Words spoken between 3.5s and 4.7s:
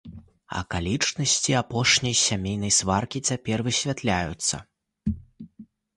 высвятляюцца.